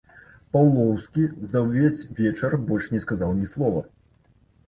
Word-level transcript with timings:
Паўлоўскі 0.55 1.25
за 1.51 1.59
ўвесь 1.65 2.01
вечар 2.21 2.57
больш 2.69 2.87
не 2.93 3.01
сказаў 3.05 3.37
ні 3.43 3.51
слова. 3.53 3.87